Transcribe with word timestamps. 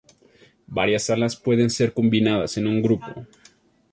Varias 0.65 1.11
alas 1.11 1.35
pueden 1.35 1.69
ser 1.69 1.93
combinadas 1.93 2.57
en 2.57 2.65
un 2.65 2.81
grupo. 2.81 3.27